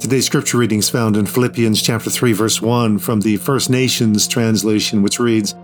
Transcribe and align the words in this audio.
Today's 0.00 0.26
scripture 0.26 0.58
reading 0.58 0.78
is 0.78 0.88
found 0.88 1.16
in 1.16 1.26
Philippians 1.26 1.82
chapter 1.82 2.08
3 2.08 2.32
verse 2.32 2.62
1 2.62 2.98
from 2.98 3.20
the 3.20 3.36
First 3.36 3.68
Nations 3.68 4.28
translation 4.28 5.02
which 5.02 5.18
reads, 5.18 5.56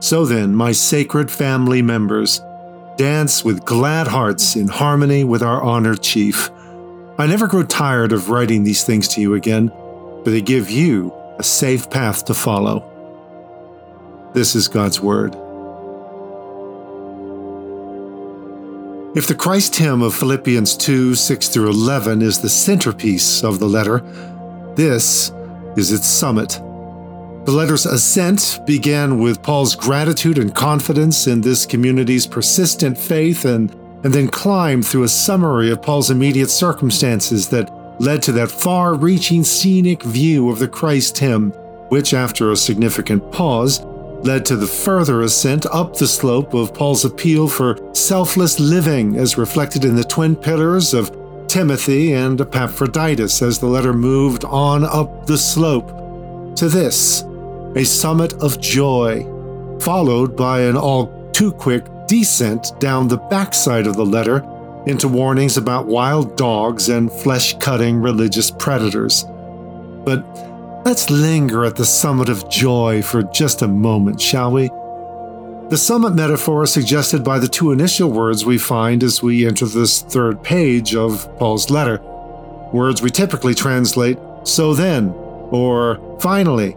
"So 0.00 0.26
then, 0.26 0.56
my 0.56 0.72
sacred 0.72 1.30
family 1.30 1.80
members, 1.80 2.40
dance 2.96 3.44
with 3.44 3.64
glad 3.64 4.08
hearts 4.08 4.56
in 4.56 4.66
harmony 4.66 5.22
with 5.22 5.40
our 5.40 5.62
honored 5.62 6.02
chief." 6.02 6.50
I 7.16 7.28
never 7.28 7.46
grow 7.46 7.62
tired 7.62 8.10
of 8.10 8.28
writing 8.28 8.64
these 8.64 8.82
things 8.82 9.06
to 9.08 9.20
you 9.20 9.34
again, 9.34 9.70
but 10.24 10.32
they 10.32 10.40
give 10.40 10.68
you 10.68 11.12
a 11.38 11.44
safe 11.44 11.88
path 11.88 12.24
to 12.24 12.34
follow. 12.34 12.82
This 14.34 14.56
is 14.56 14.66
God's 14.66 15.00
Word. 15.00 15.36
If 19.12 19.26
the 19.26 19.34
Christ 19.34 19.74
hymn 19.74 20.02
of 20.02 20.14
Philippians 20.14 20.76
2 20.76 21.16
6 21.16 21.48
through 21.48 21.70
11 21.70 22.22
is 22.22 22.40
the 22.40 22.48
centerpiece 22.48 23.42
of 23.42 23.58
the 23.58 23.66
letter, 23.66 24.04
this 24.76 25.32
is 25.76 25.90
its 25.90 26.06
summit. 26.06 26.50
The 27.44 27.50
letter's 27.50 27.86
ascent 27.86 28.60
began 28.66 29.18
with 29.18 29.42
Paul's 29.42 29.74
gratitude 29.74 30.38
and 30.38 30.54
confidence 30.54 31.26
in 31.26 31.40
this 31.40 31.66
community's 31.66 32.24
persistent 32.24 32.96
faith 32.96 33.44
and 33.44 33.74
and 34.04 34.14
then 34.14 34.28
climbed 34.28 34.86
through 34.86 35.02
a 35.02 35.08
summary 35.08 35.72
of 35.72 35.82
Paul's 35.82 36.12
immediate 36.12 36.48
circumstances 36.48 37.48
that 37.48 37.68
led 38.00 38.22
to 38.22 38.32
that 38.32 38.50
far 38.52 38.94
reaching 38.94 39.42
scenic 39.42 40.04
view 40.04 40.50
of 40.50 40.60
the 40.60 40.68
Christ 40.68 41.18
hymn, 41.18 41.50
which, 41.88 42.14
after 42.14 42.52
a 42.52 42.56
significant 42.56 43.32
pause, 43.32 43.84
led 44.24 44.44
to 44.46 44.56
the 44.56 44.66
further 44.66 45.22
ascent 45.22 45.66
up 45.66 45.96
the 45.96 46.06
slope 46.06 46.54
of 46.54 46.74
Paul's 46.74 47.04
appeal 47.04 47.48
for 47.48 47.78
selfless 47.94 48.60
living, 48.60 49.16
as 49.16 49.38
reflected 49.38 49.84
in 49.84 49.96
the 49.96 50.04
twin 50.04 50.36
pillars 50.36 50.94
of 50.94 51.16
Timothy 51.48 52.12
and 52.12 52.40
Epaphroditus 52.40 53.42
as 53.42 53.58
the 53.58 53.66
letter 53.66 53.92
moved 53.92 54.44
on 54.44 54.84
up 54.84 55.26
the 55.26 55.38
slope 55.38 55.88
to 56.56 56.68
this, 56.68 57.22
a 57.74 57.84
summit 57.84 58.32
of 58.34 58.60
joy, 58.60 59.24
followed 59.80 60.36
by 60.36 60.60
an 60.60 60.76
all 60.76 61.30
too 61.32 61.52
quick 61.52 61.84
descent 62.06 62.72
down 62.80 63.08
the 63.08 63.16
backside 63.16 63.86
of 63.86 63.96
the 63.96 64.04
letter 64.04 64.46
into 64.86 65.08
warnings 65.08 65.56
about 65.56 65.86
wild 65.86 66.36
dogs 66.36 66.88
and 66.88 67.12
flesh 67.12 67.56
cutting 67.58 68.00
religious 68.00 68.50
predators. 68.50 69.24
But 70.04 70.24
let's 70.84 71.10
linger 71.10 71.64
at 71.64 71.76
the 71.76 71.84
summit 71.84 72.28
of 72.28 72.48
joy 72.48 73.02
for 73.02 73.22
just 73.22 73.62
a 73.62 73.68
moment, 73.68 74.20
shall 74.20 74.52
we? 74.52 74.68
The 75.68 75.76
summit 75.76 76.14
metaphor 76.14 76.64
is 76.64 76.72
suggested 76.72 77.22
by 77.22 77.38
the 77.38 77.48
two 77.48 77.70
initial 77.70 78.10
words 78.10 78.44
we 78.44 78.58
find 78.58 79.02
as 79.02 79.22
we 79.22 79.46
enter 79.46 79.66
this 79.66 80.02
third 80.02 80.42
page 80.42 80.94
of 80.96 81.28
Paul's 81.38 81.70
letter. 81.70 82.00
Words 82.72 83.02
we 83.02 83.10
typically 83.10 83.54
translate, 83.54 84.18
so 84.44 84.74
then, 84.74 85.10
or 85.50 86.18
finally, 86.20 86.76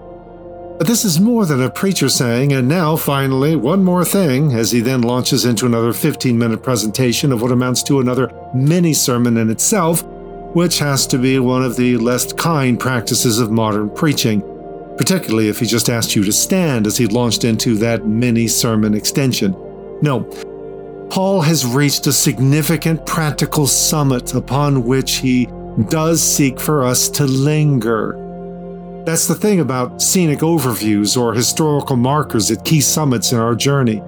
but 0.77 0.87
this 0.87 1.05
is 1.05 1.19
more 1.19 1.45
than 1.45 1.61
a 1.61 1.69
preacher 1.69 2.09
saying, 2.09 2.51
and 2.51 2.67
now, 2.67 2.95
finally, 2.95 3.55
one 3.55 3.83
more 3.83 4.03
thing, 4.03 4.53
as 4.53 4.71
he 4.71 4.79
then 4.79 5.01
launches 5.01 5.45
into 5.45 5.65
another 5.67 5.93
15 5.93 6.37
minute 6.37 6.63
presentation 6.63 7.31
of 7.31 7.41
what 7.41 7.51
amounts 7.51 7.83
to 7.83 7.99
another 7.99 8.31
mini 8.53 8.93
sermon 8.93 9.37
in 9.37 9.49
itself, 9.49 10.03
which 10.53 10.79
has 10.79 11.05
to 11.07 11.17
be 11.17 11.39
one 11.39 11.63
of 11.63 11.75
the 11.75 11.97
less 11.97 12.31
kind 12.33 12.79
practices 12.79 13.39
of 13.39 13.51
modern 13.51 13.89
preaching, 13.89 14.41
particularly 14.97 15.49
if 15.49 15.59
he 15.59 15.65
just 15.65 15.89
asked 15.89 16.15
you 16.15 16.23
to 16.23 16.31
stand 16.31 16.87
as 16.87 16.97
he 16.97 17.07
launched 17.07 17.43
into 17.43 17.75
that 17.75 18.05
mini 18.05 18.47
sermon 18.47 18.93
extension. 18.93 19.51
No, 20.01 20.21
Paul 21.09 21.41
has 21.41 21.65
reached 21.65 22.07
a 22.07 22.13
significant 22.13 23.05
practical 23.05 23.67
summit 23.67 24.33
upon 24.33 24.83
which 24.83 25.17
he 25.17 25.47
does 25.89 26.21
seek 26.21 26.59
for 26.59 26.83
us 26.83 27.09
to 27.09 27.25
linger. 27.25 28.19
That's 29.05 29.27
the 29.27 29.35
thing 29.35 29.59
about 29.59 30.01
scenic 30.01 30.39
overviews 30.39 31.15
or 31.15 31.33
historical 31.33 31.97
markers 31.97 32.49
at 32.51 32.63
key 32.63 32.81
summits 32.81 33.31
in 33.31 33.37
our 33.37 33.53
journey. 33.53 34.01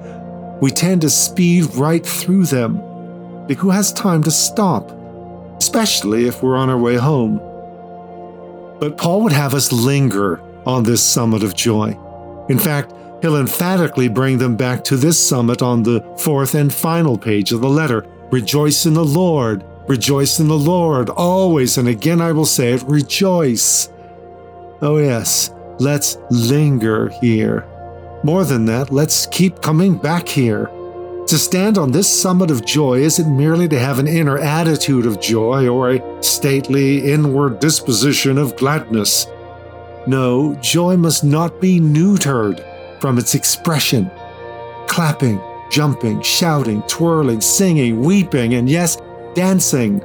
We 0.61 0.71
tend 0.71 1.01
to 1.01 1.09
speed 1.09 1.75
right 1.75 2.05
through 2.05 2.45
them. 2.45 2.77
But 3.47 3.57
who 3.57 3.69
has 3.71 3.91
time 3.93 4.23
to 4.23 4.31
stop? 4.31 4.89
Especially 5.75 6.25
if 6.25 6.41
we're 6.41 6.55
on 6.55 6.69
our 6.69 6.77
way 6.77 6.95
home. 6.95 7.35
But 8.79 8.97
Paul 8.97 9.23
would 9.23 9.33
have 9.33 9.53
us 9.53 9.73
linger 9.73 10.41
on 10.65 10.83
this 10.83 11.03
summit 11.03 11.43
of 11.43 11.53
joy. 11.53 11.99
In 12.47 12.57
fact, 12.57 12.93
he'll 13.21 13.35
emphatically 13.35 14.07
bring 14.07 14.37
them 14.37 14.55
back 14.55 14.85
to 14.85 14.95
this 14.95 15.19
summit 15.19 15.61
on 15.61 15.83
the 15.83 15.99
fourth 16.17 16.55
and 16.55 16.73
final 16.73 17.17
page 17.17 17.51
of 17.51 17.59
the 17.59 17.67
letter. 17.67 18.05
Rejoice 18.31 18.85
in 18.85 18.93
the 18.93 19.03
Lord. 19.03 19.65
Rejoice 19.89 20.39
in 20.39 20.47
the 20.47 20.57
Lord. 20.57 21.09
Always, 21.09 21.77
and 21.77 21.89
again 21.89 22.21
I 22.21 22.31
will 22.31 22.45
say 22.45 22.71
it, 22.71 22.81
rejoice. 22.83 23.89
Oh, 24.81 24.95
yes, 24.95 25.53
let's 25.79 26.17
linger 26.31 27.09
here. 27.19 27.67
More 28.23 28.45
than 28.45 28.63
that, 28.67 28.93
let's 28.93 29.25
keep 29.25 29.61
coming 29.61 29.97
back 29.97 30.29
here. 30.29 30.69
To 31.27 31.39
stand 31.39 31.79
on 31.79 31.91
this 31.91 32.07
summit 32.07 32.51
of 32.51 32.65
joy 32.65 32.99
isn't 32.99 33.35
merely 33.35 33.67
to 33.69 33.79
have 33.79 33.97
an 33.97 34.07
inner 34.07 34.37
attitude 34.37 35.07
of 35.07 35.19
joy 35.19 35.67
or 35.67 35.89
a 35.89 36.23
stately 36.23 37.11
inward 37.11 37.59
disposition 37.59 38.37
of 38.37 38.55
gladness. 38.57 39.25
No, 40.05 40.53
joy 40.61 40.97
must 40.97 41.23
not 41.23 41.59
be 41.59 41.79
neutered 41.79 42.63
from 43.01 43.17
its 43.17 43.33
expression. 43.33 44.11
Clapping, 44.87 45.41
jumping, 45.71 46.21
shouting, 46.21 46.83
twirling, 46.83 47.41
singing, 47.41 48.01
weeping, 48.01 48.53
and 48.53 48.69
yes, 48.69 48.97
dancing. 49.33 49.99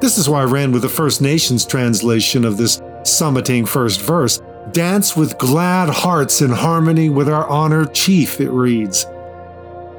This 0.00 0.16
is 0.16 0.28
why 0.28 0.42
I 0.42 0.44
ran 0.44 0.70
with 0.70 0.82
the 0.82 0.88
First 0.88 1.20
Nations 1.20 1.66
translation 1.66 2.44
of 2.44 2.56
this 2.56 2.78
summiting 3.02 3.66
first 3.66 4.00
verse, 4.00 4.40
Dance 4.72 5.16
with 5.16 5.38
glad 5.38 5.88
hearts 5.88 6.42
in 6.42 6.50
harmony 6.50 7.08
with 7.08 7.28
our 7.28 7.46
honored 7.48 7.94
chief, 7.94 8.40
it 8.40 8.50
reads. 8.50 9.06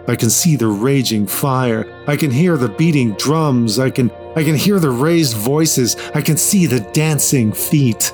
I 0.08 0.16
can 0.16 0.30
see 0.30 0.56
the 0.56 0.68
raging 0.68 1.28
fire. 1.28 1.86
I 2.08 2.16
can 2.16 2.32
hear 2.32 2.56
the 2.56 2.70
beating 2.70 3.14
drums. 3.14 3.78
I 3.78 3.90
can 3.90 4.10
I 4.36 4.44
can 4.44 4.56
hear 4.56 4.80
the 4.80 4.90
raised 4.90 5.36
voices. 5.36 5.96
I 6.14 6.22
can 6.22 6.38
see 6.38 6.66
the 6.66 6.80
dancing 6.94 7.52
feet. 7.52 8.14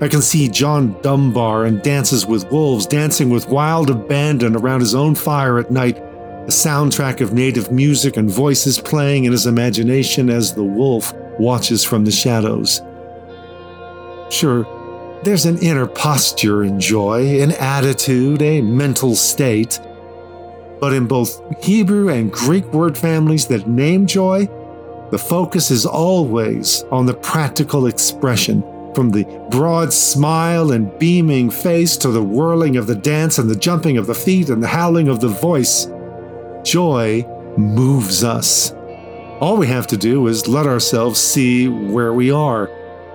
I 0.00 0.08
can 0.08 0.20
see 0.20 0.48
John 0.48 1.00
Dunbar 1.00 1.64
and 1.64 1.82
Dances 1.82 2.26
with 2.26 2.50
Wolves 2.50 2.86
dancing 2.86 3.30
with 3.30 3.48
wild 3.48 3.88
abandon 3.88 4.54
around 4.54 4.80
his 4.80 4.94
own 4.94 5.14
fire 5.14 5.58
at 5.58 5.70
night, 5.70 5.96
a 5.96 6.50
soundtrack 6.50 7.22
of 7.22 7.32
native 7.32 7.72
music 7.72 8.18
and 8.18 8.30
voices 8.30 8.78
playing 8.78 9.24
in 9.24 9.32
his 9.32 9.46
imagination 9.46 10.28
as 10.28 10.54
the 10.54 10.62
wolf 10.62 11.14
watches 11.38 11.82
from 11.82 12.04
the 12.04 12.10
shadows. 12.10 12.82
Sure, 14.30 14.64
there's 15.24 15.46
an 15.46 15.58
inner 15.58 15.86
posture 15.86 16.62
in 16.62 16.78
joy, 16.78 17.40
an 17.40 17.52
attitude, 17.52 18.42
a 18.42 18.60
mental 18.60 19.16
state. 19.16 19.80
But 20.80 20.92
in 20.92 21.06
both 21.06 21.40
Hebrew 21.62 22.08
and 22.08 22.30
Greek 22.30 22.64
word 22.72 22.98
families 22.98 23.46
that 23.46 23.68
name 23.68 24.06
joy, 24.06 24.46
the 25.10 25.18
focus 25.18 25.70
is 25.70 25.86
always 25.86 26.82
on 26.90 27.06
the 27.06 27.14
practical 27.14 27.86
expression, 27.86 28.62
from 28.94 29.10
the 29.10 29.24
broad 29.50 29.92
smile 29.92 30.72
and 30.72 30.98
beaming 30.98 31.50
face 31.50 31.96
to 31.98 32.08
the 32.08 32.22
whirling 32.22 32.76
of 32.76 32.86
the 32.86 32.94
dance 32.94 33.38
and 33.38 33.48
the 33.48 33.54
jumping 33.54 33.98
of 33.98 34.06
the 34.06 34.14
feet 34.14 34.48
and 34.48 34.62
the 34.62 34.68
howling 34.68 35.08
of 35.08 35.20
the 35.20 35.28
voice. 35.28 35.86
Joy 36.64 37.24
moves 37.56 38.24
us. 38.24 38.72
All 39.40 39.58
we 39.58 39.66
have 39.66 39.86
to 39.88 39.96
do 39.96 40.26
is 40.26 40.48
let 40.48 40.66
ourselves 40.66 41.20
see 41.20 41.68
where 41.68 42.14
we 42.14 42.30
are 42.30 42.70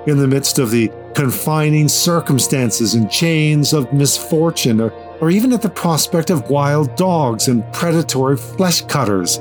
in 0.08 0.18
the 0.18 0.28
midst 0.28 0.60
of 0.60 0.72
the 0.72 0.92
confining 1.16 1.88
circumstances 1.88 2.94
and 2.94 3.10
chains 3.10 3.74
of 3.74 3.92
misfortune, 3.92 4.80
or, 4.80 4.92
or 5.22 5.30
even 5.30 5.54
at 5.54 5.62
the 5.62 5.70
prospect 5.70 6.32
of 6.32 6.50
wild 6.50 6.96
dogs 6.96 7.48
and 7.48 7.64
predatory 7.72 8.36
flesh 8.36 8.82
cutters. 8.82 9.40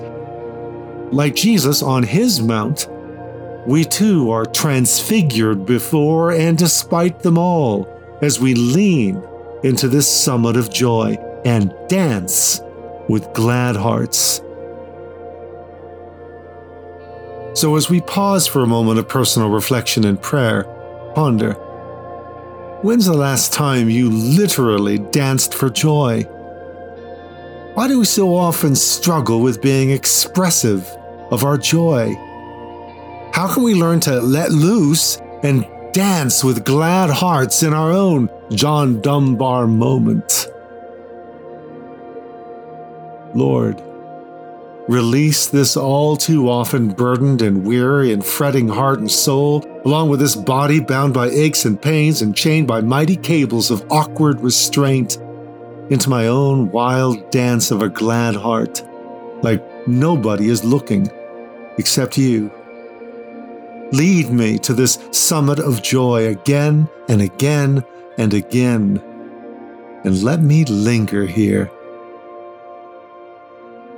like 1.10 1.34
Jesus 1.34 1.82
on 1.82 2.04
his 2.04 2.40
mount, 2.40 2.86
we 3.66 3.84
too 3.84 4.30
are 4.30 4.44
transfigured 4.44 5.66
before 5.66 6.30
and 6.30 6.56
despite 6.56 7.20
them 7.20 7.36
all 7.36 7.88
as 8.22 8.38
we 8.38 8.54
lean 8.54 9.20
into 9.64 9.88
this 9.88 10.06
summit 10.06 10.56
of 10.56 10.72
joy 10.72 11.16
and 11.44 11.74
dance 11.88 12.60
with 13.08 13.32
glad 13.32 13.74
hearts. 13.74 14.40
So, 17.54 17.74
as 17.74 17.90
we 17.90 18.00
pause 18.02 18.46
for 18.46 18.62
a 18.62 18.66
moment 18.66 19.00
of 19.00 19.08
personal 19.08 19.50
reflection 19.50 20.04
and 20.04 20.20
prayer, 20.20 20.64
ponder 21.14 21.56
when's 22.82 23.06
the 23.06 23.12
last 23.12 23.52
time 23.52 23.90
you 23.90 24.10
literally 24.10 24.98
danced 24.98 25.54
for 25.54 25.68
joy? 25.70 26.22
Why 27.74 27.88
do 27.88 27.98
we 27.98 28.04
so 28.04 28.34
often 28.34 28.74
struggle 28.74 29.40
with 29.40 29.62
being 29.62 29.90
expressive 29.90 30.86
of 31.30 31.44
our 31.44 31.56
joy? 31.56 32.14
How 33.32 33.52
can 33.52 33.62
we 33.62 33.74
learn 33.74 34.00
to 34.00 34.20
let 34.20 34.50
loose 34.50 35.18
and 35.42 35.66
dance 35.92 36.42
with 36.42 36.64
glad 36.64 37.10
hearts 37.10 37.62
in 37.62 37.72
our 37.72 37.92
own 37.92 38.28
John 38.50 39.00
Dunbar 39.00 39.66
moment? 39.66 40.48
Lord, 43.34 43.80
release 44.90 45.46
this 45.46 45.76
all 45.76 46.16
too 46.16 46.50
often 46.50 46.88
burdened 46.88 47.42
and 47.42 47.64
weary 47.64 48.12
and 48.12 48.26
fretting 48.26 48.68
heart 48.68 48.98
and 48.98 49.08
soul, 49.08 49.64
along 49.84 50.08
with 50.08 50.18
this 50.18 50.34
body 50.34 50.80
bound 50.80 51.14
by 51.14 51.28
aches 51.28 51.64
and 51.64 51.80
pains 51.80 52.22
and 52.22 52.36
chained 52.36 52.66
by 52.66 52.80
mighty 52.80 53.14
cables 53.14 53.70
of 53.70 53.86
awkward 53.92 54.40
restraint, 54.40 55.18
into 55.90 56.10
my 56.10 56.26
own 56.26 56.72
wild 56.72 57.30
dance 57.30 57.70
of 57.70 57.82
a 57.82 57.88
glad 57.88 58.34
heart, 58.34 58.82
like 59.42 59.62
nobody 59.86 60.48
is 60.48 60.64
looking 60.64 61.08
except 61.78 62.18
you. 62.18 62.50
Lead 63.92 64.28
me 64.30 64.58
to 64.58 64.74
this 64.74 64.98
summit 65.12 65.60
of 65.60 65.82
joy 65.82 66.26
again 66.26 66.88
and 67.08 67.22
again 67.22 67.84
and 68.18 68.34
again, 68.34 69.00
and 70.02 70.20
let 70.24 70.42
me 70.42 70.64
linger 70.64 71.26
here 71.26 71.70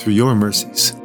through 0.03 0.15
your 0.15 0.35
mercies. 0.35 1.02